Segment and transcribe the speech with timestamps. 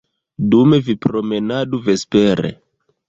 [0.53, 2.53] Dume vi promenadu vespere.